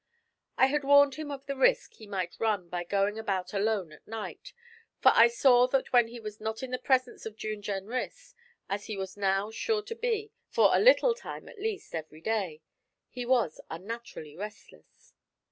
I 0.57 0.65
had 0.65 0.83
warned 0.83 1.13
him 1.13 1.29
of 1.29 1.45
the 1.45 1.55
risk 1.55 1.93
he 1.93 2.07
might 2.07 2.35
run 2.39 2.69
by 2.69 2.83
going 2.85 3.19
about 3.19 3.53
alone 3.53 3.91
at 3.91 4.07
night, 4.07 4.51
for 4.99 5.11
I 5.13 5.27
saw 5.27 5.67
that 5.67 5.93
when 5.93 6.07
he 6.07 6.19
was 6.19 6.41
not 6.41 6.63
in 6.63 6.71
the 6.71 6.79
presence 6.79 7.27
of 7.27 7.35
June 7.35 7.61
Jenrys 7.61 8.33
as 8.67 8.85
he 8.87 8.97
was 8.97 9.15
now 9.15 9.51
sure 9.51 9.83
to 9.83 9.93
be, 9.95 10.31
for 10.49 10.75
a 10.75 10.79
little 10.79 11.13
time 11.13 11.47
at 11.47 11.61
least, 11.61 11.93
every 11.93 12.19
day 12.21 12.63
he 13.09 13.27
was 13.27 13.61
unnaturally 13.69 14.35
restless. 14.35 15.13